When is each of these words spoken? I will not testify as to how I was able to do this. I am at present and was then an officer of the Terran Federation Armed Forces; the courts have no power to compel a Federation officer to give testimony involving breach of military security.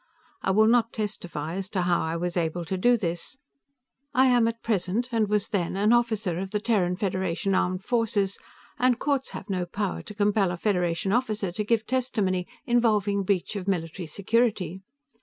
I 0.41 0.49
will 0.49 0.65
not 0.65 0.93
testify 0.93 1.53
as 1.53 1.69
to 1.69 1.83
how 1.83 2.01
I 2.01 2.15
was 2.15 2.35
able 2.35 2.65
to 2.65 2.75
do 2.75 2.97
this. 2.97 3.37
I 4.15 4.25
am 4.25 4.47
at 4.47 4.63
present 4.63 5.07
and 5.11 5.29
was 5.29 5.49
then 5.49 5.75
an 5.77 5.93
officer 5.93 6.39
of 6.39 6.49
the 6.49 6.59
Terran 6.59 6.95
Federation 6.95 7.53
Armed 7.53 7.83
Forces; 7.83 8.39
the 8.79 8.95
courts 8.95 9.29
have 9.29 9.47
no 9.47 9.67
power 9.67 10.01
to 10.01 10.15
compel 10.15 10.49
a 10.49 10.57
Federation 10.57 11.11
officer 11.11 11.51
to 11.51 11.63
give 11.63 11.85
testimony 11.85 12.47
involving 12.65 13.21
breach 13.21 13.55
of 13.55 13.67
military 13.67 14.07
security. 14.07 14.81